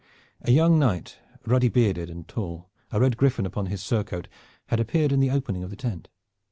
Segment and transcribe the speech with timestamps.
[0.41, 4.27] A young knight, ruddy bearded and tall, a red griffin upon his surcoat,
[4.69, 6.09] had appeared in the opening of the tent.